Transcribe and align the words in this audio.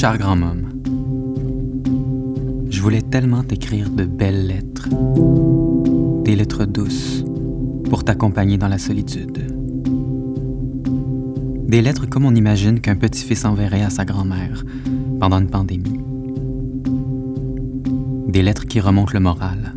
Cher 0.00 0.16
grand-homme, 0.16 0.68
je 2.70 2.80
voulais 2.80 3.02
tellement 3.02 3.42
t'écrire 3.42 3.90
de 3.90 4.04
belles 4.04 4.46
lettres, 4.46 4.88
des 6.22 6.36
lettres 6.36 6.66
douces 6.66 7.24
pour 7.90 8.04
t'accompagner 8.04 8.58
dans 8.58 8.68
la 8.68 8.78
solitude. 8.78 9.44
Des 11.66 11.82
lettres 11.82 12.08
comme 12.08 12.26
on 12.26 12.34
imagine 12.36 12.78
qu'un 12.78 12.94
petit-fils 12.94 13.44
enverrait 13.44 13.82
à 13.82 13.90
sa 13.90 14.04
grand-mère 14.04 14.62
pendant 15.18 15.40
une 15.40 15.50
pandémie. 15.50 15.98
Des 18.28 18.42
lettres 18.42 18.66
qui 18.66 18.78
remontent 18.78 19.14
le 19.14 19.18
moral, 19.18 19.74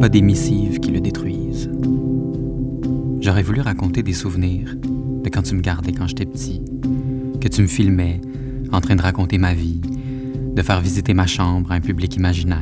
pas 0.00 0.08
des 0.08 0.22
missives 0.22 0.80
qui 0.80 0.90
le 0.90 1.02
détruisent. 1.02 1.70
J'aurais 3.20 3.42
voulu 3.42 3.60
raconter 3.60 4.02
des 4.02 4.14
souvenirs 4.14 4.74
de 5.22 5.28
quand 5.28 5.42
tu 5.42 5.54
me 5.54 5.60
gardais 5.60 5.92
quand 5.92 6.06
j'étais 6.06 6.24
petit, 6.24 6.62
que 7.42 7.48
tu 7.48 7.60
me 7.60 7.66
filmais 7.66 8.22
en 8.72 8.80
train 8.80 8.96
de 8.96 9.02
raconter 9.02 9.38
ma 9.38 9.54
vie, 9.54 9.80
de 10.54 10.62
faire 10.62 10.80
visiter 10.80 11.14
ma 11.14 11.26
chambre 11.26 11.72
à 11.72 11.74
un 11.74 11.80
public 11.80 12.16
imaginaire, 12.16 12.58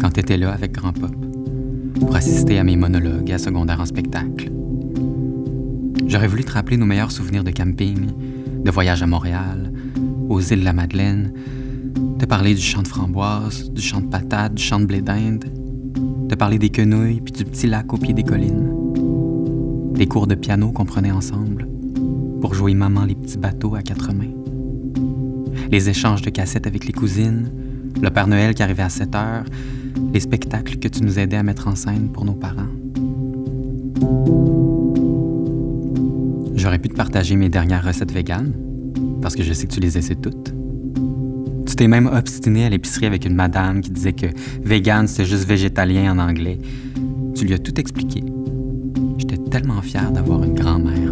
quand 0.00 0.10
tu 0.10 0.20
étais 0.20 0.36
là 0.36 0.52
avec 0.52 0.72
Grand 0.72 0.92
Pop, 0.92 1.14
pour 1.98 2.14
assister 2.14 2.58
à 2.58 2.64
mes 2.64 2.76
monologues 2.76 3.32
à 3.32 3.38
secondaire 3.38 3.80
en 3.80 3.86
spectacle. 3.86 4.50
J'aurais 6.06 6.28
voulu 6.28 6.44
te 6.44 6.52
rappeler 6.52 6.76
nos 6.76 6.86
meilleurs 6.86 7.12
souvenirs 7.12 7.44
de 7.44 7.50
camping, 7.50 8.06
de 8.64 8.70
voyage 8.70 9.02
à 9.02 9.06
Montréal, 9.06 9.72
aux 10.28 10.40
îles 10.40 10.60
de 10.60 10.64
la 10.64 10.72
Madeleine, 10.72 11.32
te 12.18 12.26
parler 12.26 12.54
du 12.54 12.62
champ 12.62 12.82
de 12.82 12.88
framboise, 12.88 13.70
du 13.70 13.82
champ 13.82 14.00
de 14.00 14.06
patates, 14.06 14.54
du 14.54 14.62
champ 14.62 14.80
de 14.80 14.86
blé 14.86 15.00
d'Inde, 15.00 15.44
te 16.28 16.34
parler 16.34 16.58
des 16.58 16.70
quenouilles 16.70 17.20
puis 17.20 17.32
du 17.32 17.44
petit 17.44 17.66
lac 17.66 17.92
au 17.92 17.96
pied 17.96 18.14
des 18.14 18.24
collines 18.24 18.78
des 19.98 20.06
cours 20.06 20.28
de 20.28 20.36
piano 20.36 20.70
qu'on 20.70 20.84
prenait 20.84 21.10
ensemble 21.10 21.68
pour 22.40 22.54
jouer 22.54 22.72
Maman 22.72 23.04
les 23.04 23.16
petits 23.16 23.36
bateaux 23.36 23.74
à 23.74 23.82
quatre 23.82 24.12
mains, 24.12 24.30
les 25.70 25.88
échanges 25.88 26.22
de 26.22 26.30
cassettes 26.30 26.66
avec 26.66 26.86
les 26.86 26.92
cousines, 26.92 27.50
le 28.00 28.10
Père 28.10 28.26
Noël 28.26 28.54
qui 28.54 28.62
arrivait 28.62 28.82
à 28.82 28.88
7 28.88 29.14
heures, 29.14 29.44
les 30.12 30.20
spectacles 30.20 30.76
que 30.76 30.88
tu 30.88 31.02
nous 31.02 31.18
aidais 31.18 31.36
à 31.36 31.42
mettre 31.42 31.68
en 31.68 31.74
scène 31.74 32.10
pour 32.12 32.24
nos 32.24 32.34
parents. 32.34 32.68
J'aurais 36.54 36.78
pu 36.78 36.88
te 36.88 36.94
partager 36.94 37.36
mes 37.36 37.48
dernières 37.48 37.84
recettes 37.84 38.12
véganes, 38.12 38.52
parce 39.22 39.34
que 39.34 39.42
je 39.42 39.52
sais 39.52 39.66
que 39.66 39.72
tu 39.72 39.80
les 39.80 39.98
essaies 39.98 40.16
toutes. 40.16 40.54
Tu 41.66 41.76
t'es 41.76 41.88
même 41.88 42.06
obstiné 42.06 42.64
à 42.64 42.68
l'épicerie 42.68 43.06
avec 43.06 43.24
une 43.24 43.34
madame 43.34 43.80
qui 43.80 43.90
disait 43.90 44.12
que 44.12 44.26
vegan, 44.62 45.06
c'est 45.06 45.24
juste 45.24 45.44
végétalien 45.44 46.12
en 46.12 46.18
anglais. 46.18 46.58
Tu 47.34 47.44
lui 47.44 47.54
as 47.54 47.58
tout 47.58 47.78
expliqué 47.78 48.24
tellement 49.48 49.80
fier 49.82 50.10
d'avoir 50.12 50.44
une 50.44 50.54
grand-mère 50.54 51.07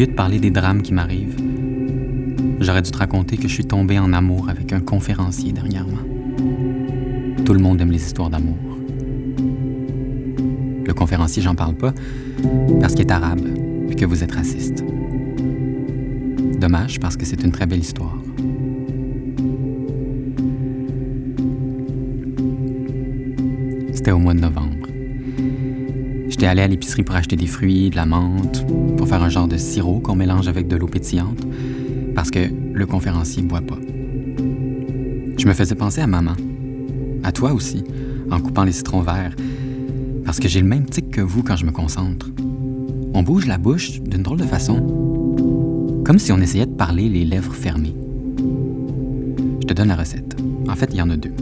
lieu 0.00 0.06
de 0.06 0.12
parler 0.12 0.38
des 0.38 0.50
drames 0.50 0.82
qui 0.82 0.92
m'arrivent, 0.92 1.36
j'aurais 2.60 2.82
dû 2.82 2.90
te 2.90 2.98
raconter 2.98 3.36
que 3.36 3.48
je 3.48 3.54
suis 3.54 3.66
tombé 3.66 3.98
en 3.98 4.12
amour 4.12 4.48
avec 4.48 4.72
un 4.72 4.80
conférencier 4.80 5.52
dernièrement. 5.52 6.02
Tout 7.44 7.52
le 7.52 7.60
monde 7.60 7.80
aime 7.80 7.90
les 7.90 8.02
histoires 8.02 8.30
d'amour 8.30 8.56
conférencier, 11.00 11.42
j'en 11.42 11.54
parle 11.54 11.74
pas, 11.74 11.94
parce 12.80 12.94
qu'il 12.94 13.06
est 13.06 13.10
arabe 13.10 13.40
et 13.88 13.94
que 13.94 14.04
vous 14.04 14.22
êtes 14.22 14.32
raciste. 14.32 14.84
Dommage, 16.58 17.00
parce 17.00 17.16
que 17.16 17.24
c'est 17.24 17.42
une 17.42 17.52
très 17.52 17.64
belle 17.64 17.80
histoire. 17.80 18.18
C'était 23.94 24.12
au 24.12 24.18
mois 24.18 24.34
de 24.34 24.40
novembre. 24.40 24.69
J'étais 26.40 26.48
allé 26.48 26.62
à 26.62 26.68
l'épicerie 26.68 27.02
pour 27.02 27.16
acheter 27.16 27.36
des 27.36 27.46
fruits, 27.46 27.90
de 27.90 27.96
la 27.96 28.06
menthe, 28.06 28.64
pour 28.96 29.06
faire 29.06 29.22
un 29.22 29.28
genre 29.28 29.46
de 29.46 29.58
sirop 29.58 30.00
qu'on 30.00 30.14
mélange 30.14 30.48
avec 30.48 30.68
de 30.68 30.76
l'eau 30.76 30.86
pétillante, 30.86 31.46
parce 32.14 32.30
que 32.30 32.38
le 32.72 32.86
conférencier 32.86 33.42
ne 33.42 33.46
boit 33.46 33.60
pas. 33.60 33.76
Je 35.36 35.46
me 35.46 35.52
faisais 35.52 35.74
penser 35.74 36.00
à 36.00 36.06
maman, 36.06 36.32
à 37.24 37.32
toi 37.32 37.52
aussi, 37.52 37.84
en 38.30 38.40
coupant 38.40 38.64
les 38.64 38.72
citrons 38.72 39.02
verts, 39.02 39.36
parce 40.24 40.40
que 40.40 40.48
j'ai 40.48 40.62
le 40.62 40.66
même 40.66 40.86
tic 40.86 41.10
que 41.10 41.20
vous 41.20 41.42
quand 41.42 41.56
je 41.56 41.66
me 41.66 41.72
concentre. 41.72 42.30
On 43.12 43.22
bouge 43.22 43.44
la 43.46 43.58
bouche 43.58 44.00
d'une 44.00 44.22
drôle 44.22 44.38
de 44.38 44.46
façon, 44.46 44.80
comme 46.06 46.18
si 46.18 46.32
on 46.32 46.38
essayait 46.38 46.64
de 46.64 46.72
parler 46.72 47.10
les 47.10 47.26
lèvres 47.26 47.52
fermées. 47.52 47.94
Je 49.60 49.66
te 49.66 49.74
donne 49.74 49.88
la 49.88 49.96
recette. 49.96 50.38
En 50.70 50.74
fait, 50.74 50.88
il 50.90 50.96
y 50.96 51.02
en 51.02 51.10
a 51.10 51.18
deux. 51.18 51.34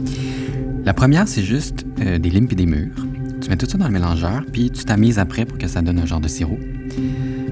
La 0.83 0.93
première, 0.93 1.29
c'est 1.29 1.43
juste 1.43 1.85
euh, 2.01 2.17
des 2.19 2.29
limes 2.29 2.49
et 2.51 2.55
des 2.55 2.65
mûres. 2.65 3.05
Tu 3.41 3.49
mets 3.49 3.55
tout 3.55 3.67
ça 3.67 3.77
dans 3.77 3.87
le 3.87 3.93
mélangeur, 3.93 4.43
puis 4.51 4.69
tu 4.69 4.83
t'amuses 4.83 5.17
après 5.17 5.45
pour 5.45 5.57
que 5.57 5.67
ça 5.67 5.81
donne 5.81 5.99
un 5.99 6.05
genre 6.05 6.19
de 6.19 6.27
sirop. 6.27 6.59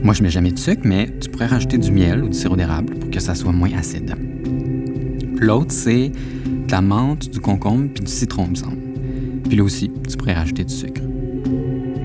Moi, 0.03 0.13
je 0.13 0.21
mets 0.21 0.29
jamais 0.29 0.51
de 0.51 0.59
sucre, 0.59 0.81
mais 0.83 1.09
tu 1.19 1.29
pourrais 1.29 1.47
rajouter 1.47 1.77
du 1.77 1.91
miel 1.91 2.23
ou 2.23 2.29
du 2.29 2.37
sirop 2.37 2.55
d'érable 2.55 2.95
pour 2.95 3.09
que 3.09 3.19
ça 3.19 3.35
soit 3.35 3.53
moins 3.53 3.71
acide. 3.77 4.13
L'autre, 5.39 5.71
c'est 5.71 6.09
de 6.09 6.71
la 6.71 6.81
menthe, 6.81 7.29
du 7.29 7.39
concombre 7.39 7.89
puis 7.93 8.03
du 8.03 8.11
citron, 8.11 8.45
il 8.45 8.51
me 8.51 8.55
semble. 8.55 8.77
Puis 9.47 9.55
là 9.55 9.63
aussi, 9.63 9.89
tu 10.09 10.17
pourrais 10.17 10.33
rajouter 10.33 10.65
du 10.65 10.73
sucre. 10.73 11.01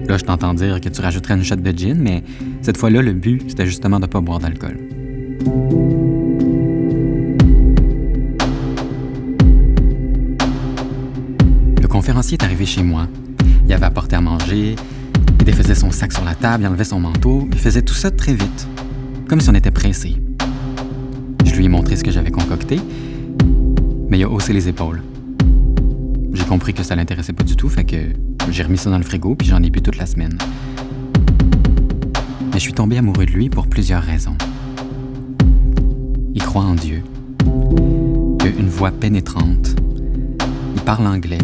Là, 0.08 0.16
je 0.16 0.24
t'entends 0.24 0.54
dire 0.54 0.80
que 0.80 0.88
tu 0.88 1.00
rajouterais 1.00 1.34
une 1.34 1.42
shot 1.42 1.56
de 1.56 1.76
gin, 1.76 1.98
mais 1.98 2.22
cette 2.60 2.76
fois-là, 2.76 3.02
le 3.02 3.12
but, 3.12 3.42
c'était 3.48 3.66
justement 3.66 3.98
de 3.98 4.06
ne 4.06 4.10
pas 4.10 4.20
boire 4.20 4.38
d'alcool. 4.38 4.78
Le 11.80 11.88
conférencier 11.88 12.38
est 12.40 12.44
arrivé 12.44 12.64
chez 12.64 12.82
moi. 12.82 13.08
Il 13.66 13.72
avait 13.72 13.86
apporté 13.86 14.16
à 14.16 14.20
manger, 14.20 14.76
il 15.38 15.44
défaisait 15.44 15.74
son 15.74 15.90
sac 15.90 16.12
sur 16.12 16.24
la 16.24 16.34
table, 16.34 16.64
il 16.64 16.66
enlevait 16.66 16.84
son 16.84 17.00
manteau, 17.00 17.48
il 17.52 17.58
faisait 17.58 17.82
tout 17.82 17.94
ça 17.94 18.10
très 18.10 18.34
vite, 18.34 18.68
comme 19.28 19.40
si 19.40 19.48
on 19.50 19.54
était 19.54 19.70
pressé. 19.70 20.16
Je 21.44 21.54
lui 21.54 21.64
ai 21.64 21.68
montré 21.68 21.96
ce 21.96 22.04
que 22.04 22.10
j'avais 22.10 22.30
concocté, 22.30 22.80
mais 24.08 24.18
il 24.18 24.24
a 24.24 24.28
haussé 24.28 24.52
les 24.52 24.68
épaules. 24.68 25.02
J'ai 26.32 26.44
compris 26.44 26.74
que 26.74 26.82
ça 26.82 26.96
l'intéressait 26.96 27.32
pas 27.32 27.44
du 27.44 27.56
tout, 27.56 27.68
fait 27.68 27.84
que 27.84 27.96
j'ai 28.50 28.62
remis 28.62 28.78
ça 28.78 28.90
dans 28.90 28.98
le 28.98 29.04
frigo, 29.04 29.34
puis 29.34 29.48
j'en 29.48 29.62
ai 29.62 29.70
bu 29.70 29.82
toute 29.82 29.96
la 29.96 30.06
semaine. 30.06 30.36
Mais 32.52 32.58
je 32.58 32.62
suis 32.62 32.74
tombé 32.74 32.98
amoureux 32.98 33.26
de 33.26 33.32
lui 33.32 33.48
pour 33.48 33.66
plusieurs 33.66 34.02
raisons. 34.02 34.36
Il 36.34 36.42
croit 36.42 36.64
en 36.64 36.74
Dieu. 36.74 37.02
Il 38.40 38.46
a 38.46 38.50
une 38.58 38.68
voix 38.68 38.90
pénétrante. 38.90 39.74
Il 40.74 40.82
parle 40.82 41.06
anglais. 41.06 41.38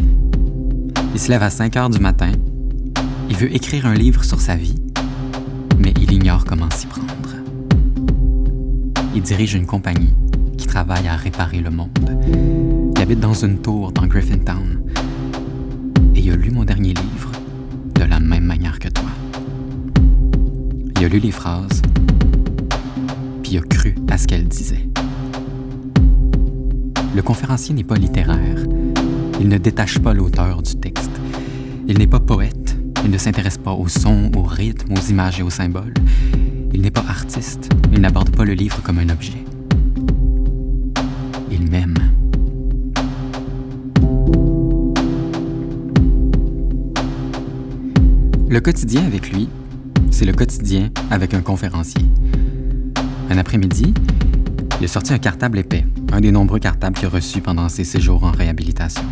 Il 1.14 1.20
se 1.20 1.30
lève 1.30 1.42
à 1.42 1.50
5 1.50 1.76
heures 1.76 1.90
du 1.90 1.98
matin. 1.98 2.32
Il 3.30 3.36
veut 3.36 3.54
écrire 3.54 3.86
un 3.86 3.94
livre 3.94 4.24
sur 4.24 4.40
sa 4.40 4.56
vie, 4.56 4.76
mais 5.78 5.92
il 6.00 6.12
ignore 6.12 6.44
comment 6.44 6.70
s'y 6.70 6.86
prendre. 6.86 7.06
Il 9.14 9.22
dirige 9.22 9.54
une 9.54 9.66
compagnie 9.66 10.14
qui 10.56 10.66
travaille 10.66 11.08
à 11.08 11.16
réparer 11.16 11.60
le 11.60 11.70
monde. 11.70 12.92
Il 12.96 13.02
habite 13.02 13.20
dans 13.20 13.34
une 13.34 13.58
tour 13.58 13.92
dans 13.92 14.06
Griffintown 14.06 14.78
il 16.28 16.34
a 16.34 16.36
lu 16.36 16.50
mon 16.50 16.64
dernier 16.64 16.92
livre 16.92 17.32
de 17.94 18.04
la 18.04 18.20
même 18.20 18.44
manière 18.44 18.78
que 18.78 18.88
toi. 18.88 19.08
Il 20.98 21.04
a 21.06 21.08
lu 21.08 21.20
les 21.20 21.30
phrases, 21.30 21.80
puis 23.42 23.52
il 23.52 23.58
a 23.58 23.62
cru 23.62 23.94
à 24.10 24.18
ce 24.18 24.26
qu'elles 24.26 24.46
disaient. 24.46 24.86
Le 27.14 27.22
conférencier 27.22 27.74
n'est 27.74 27.82
pas 27.82 27.96
littéraire. 27.96 28.58
Il 29.40 29.48
ne 29.48 29.56
détache 29.56 29.98
pas 30.00 30.14
l'auteur 30.14 30.62
du 30.62 30.74
texte. 30.74 31.12
Il 31.86 31.98
n'est 31.98 32.08
pas 32.08 32.18
poète. 32.18 32.76
Il 33.04 33.10
ne 33.10 33.18
s'intéresse 33.18 33.56
pas 33.56 33.72
au 33.72 33.86
son, 33.86 34.32
au 34.36 34.42
rythme, 34.42 34.94
aux 34.94 35.10
images 35.10 35.38
et 35.38 35.42
aux 35.42 35.50
symboles. 35.50 35.94
Il 36.74 36.82
n'est 36.82 36.90
pas 36.90 37.04
artiste. 37.08 37.70
Il 37.92 38.00
n'aborde 38.00 38.34
pas 38.34 38.44
le 38.44 38.54
livre 38.54 38.82
comme 38.82 38.98
un 38.98 39.08
objet. 39.08 39.44
Il 41.50 41.70
m'aime. 41.70 41.94
Le 48.50 48.60
quotidien 48.60 49.04
avec 49.04 49.30
lui, 49.30 49.48
c'est 50.10 50.24
le 50.24 50.32
quotidien 50.32 50.90
avec 51.10 51.32
un 51.34 51.42
conférencier. 51.42 52.02
Un 53.30 53.38
après-midi, 53.38 53.94
il 54.80 54.84
a 54.84 54.88
sorti 54.88 55.12
un 55.12 55.18
cartable 55.18 55.58
épais, 55.58 55.84
un 56.12 56.20
des 56.20 56.32
nombreux 56.32 56.58
cartables 56.58 56.96
qu'il 56.96 57.06
a 57.06 57.10
reçus 57.10 57.40
pendant 57.40 57.68
ses 57.68 57.84
séjours 57.84 58.24
en 58.24 58.32
réhabilitation. 58.32 59.04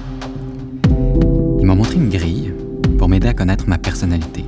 Il 1.67 1.71
m'a 1.71 1.75
montré 1.75 1.97
une 1.97 2.11
grille 2.11 2.53
pour 2.97 3.09
m'aider 3.09 3.27
à 3.27 3.35
connaître 3.35 3.69
ma 3.69 3.77
personnalité, 3.77 4.45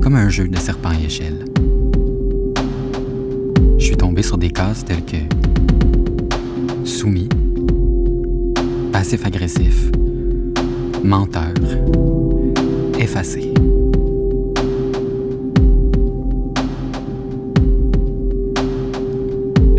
comme 0.00 0.14
un 0.14 0.28
jeu 0.28 0.46
de 0.46 0.56
serpent 0.56 0.92
et 0.92 1.06
échelle. 1.06 1.44
Je 3.76 3.84
suis 3.84 3.96
tombé 3.96 4.22
sur 4.22 4.38
des 4.38 4.50
cases 4.50 4.84
telles 4.84 5.04
que 5.04 5.16
soumis, 6.84 7.28
passif-agressif, 8.92 9.90
menteur, 11.02 11.54
effacé. 13.00 13.52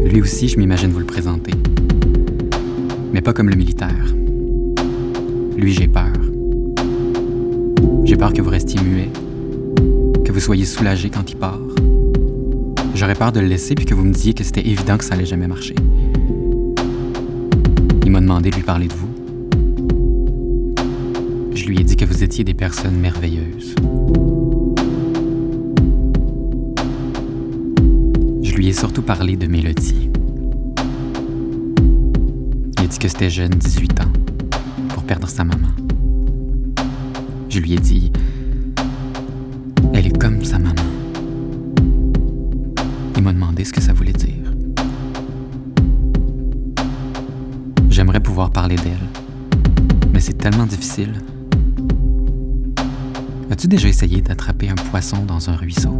Lui 0.04 0.20
aussi, 0.20 0.50
je 0.50 0.58
m'imagine 0.58 0.90
vous 0.90 1.00
le 1.00 1.06
présenter. 1.06 1.54
Mais 3.14 3.22
pas 3.22 3.32
comme 3.32 3.50
le 3.50 3.56
militaire. 3.56 4.14
Lui, 5.56 5.72
j'ai 5.72 5.88
peur. 5.88 6.19
J'ai 8.10 8.18
peur 8.18 8.34
que 8.34 8.42
vous 8.42 8.50
restiez 8.50 8.82
muet, 8.82 9.12
que 10.26 10.32
vous 10.32 10.40
soyez 10.40 10.66
soulagé 10.66 11.12
quand 11.12 11.30
il 11.30 11.36
part. 11.36 11.60
J'aurais 12.96 13.14
peur 13.14 13.32
de 13.32 13.40
le 13.40 13.46
laisser 13.46 13.76
puis 13.76 13.86
que 13.86 13.94
vous 13.94 14.04
me 14.04 14.12
disiez 14.12 14.34
que 14.34 14.44
c'était 14.44 14.68
évident 14.68 14.98
que 14.98 15.06
ça 15.06 15.14
allait 15.14 15.28
jamais 15.28 15.46
marcher. 15.46 15.76
Il 18.04 18.12
m'a 18.12 18.20
demandé 18.20 18.50
de 18.50 18.56
lui 18.56 18.64
parler 18.64 18.88
de 18.88 18.96
vous. 18.96 19.10
Je 21.54 21.66
lui 21.66 21.80
ai 21.80 21.84
dit 21.84 21.96
que 21.96 22.06
vous 22.06 22.24
étiez 22.24 22.44
des 22.44 22.56
personnes 22.56 23.00
merveilleuses. 23.00 23.76
Je 28.42 28.56
lui 28.56 28.70
ai 28.70 28.74
surtout 28.74 29.04
parlé 29.04 29.36
de 29.36 29.46
Mélodie. 29.46 30.10
Il 32.76 32.86
a 32.86 32.88
dit 32.88 32.98
que 32.98 33.08
c'était 33.08 33.30
jeune, 33.30 33.52
18 33.52 34.02
ans, 34.02 34.12
pour 34.96 35.04
perdre 35.04 35.30
sa 35.30 35.44
maman. 35.44 35.68
Je 37.50 37.60
lui 37.60 37.74
ai 37.74 37.80
dit, 37.80 38.12
elle 39.94 40.06
est 40.06 40.18
comme 40.18 40.44
sa 40.46 40.60
maman. 40.60 40.76
Il 43.18 43.24
m'a 43.24 43.34
demandé 43.34 43.66
ce 43.66 43.74
que 43.74 43.82
ça 43.82 43.92
voulait 43.92 44.14
dire. 44.14 44.54
J'aimerais 47.90 48.20
pouvoir 48.20 48.52
parler 48.52 48.76
d'elle, 48.76 48.94
mais 50.14 50.20
c'est 50.20 50.38
tellement 50.38 50.68
difficile. 50.68 51.14
As-tu 53.50 53.68
déjà 53.68 53.88
essayé 53.88 54.22
d'attraper 54.22 54.70
un 54.70 54.76
poisson 54.76 55.26
dans 55.26 55.50
un 55.50 55.56
ruisseau? 55.56 55.98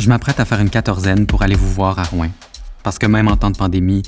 Je 0.00 0.08
m'apprête 0.08 0.40
à 0.40 0.46
faire 0.46 0.60
une 0.60 0.70
quatorzaine 0.70 1.26
pour 1.26 1.42
aller 1.42 1.54
vous 1.54 1.70
voir 1.70 1.98
à 1.98 2.04
Rouen, 2.04 2.30
parce 2.82 2.98
que 2.98 3.04
même 3.04 3.28
en 3.28 3.36
temps 3.36 3.50
de 3.50 3.58
pandémie, 3.58 4.02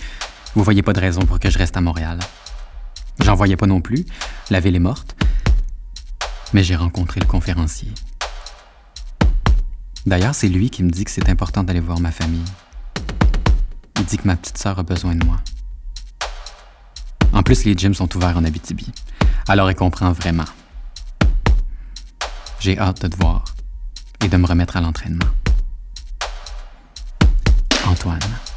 vous 0.54 0.64
voyez 0.64 0.80
pas 0.80 0.94
de 0.94 1.00
raison 1.00 1.20
pour 1.20 1.38
que 1.38 1.50
je 1.50 1.58
reste 1.58 1.76
à 1.76 1.82
Montréal. 1.82 2.18
J'en 3.20 3.34
voyais 3.34 3.58
pas 3.58 3.66
non 3.66 3.82
plus, 3.82 4.06
la 4.48 4.58
ville 4.60 4.74
est 4.74 4.78
morte, 4.78 5.14
mais 6.54 6.64
j'ai 6.64 6.76
rencontré 6.76 7.20
le 7.20 7.26
conférencier. 7.26 7.92
D'ailleurs, 10.06 10.34
c'est 10.34 10.48
lui 10.48 10.70
qui 10.70 10.82
me 10.82 10.88
dit 10.88 11.04
que 11.04 11.10
c'est 11.10 11.28
important 11.28 11.62
d'aller 11.62 11.80
voir 11.80 12.00
ma 12.00 12.10
famille. 12.10 12.40
Il 13.98 14.06
dit 14.06 14.16
que 14.16 14.26
ma 14.26 14.36
petite 14.36 14.56
sœur 14.56 14.78
a 14.78 14.82
besoin 14.82 15.14
de 15.14 15.26
moi. 15.26 15.36
En 17.34 17.42
plus, 17.42 17.64
les 17.66 17.76
gyms 17.76 17.92
sont 17.92 18.16
ouverts 18.16 18.38
en 18.38 18.44
Abitibi, 18.44 18.90
alors 19.46 19.70
il 19.70 19.74
comprend 19.74 20.10
vraiment. 20.12 20.46
J'ai 22.60 22.78
hâte 22.78 23.02
de 23.02 23.08
te 23.08 23.16
voir 23.22 23.44
et 24.24 24.28
de 24.28 24.36
me 24.38 24.46
remettre 24.46 24.78
à 24.78 24.80
l'entraînement. 24.80 25.26
Antoine. 27.92 28.51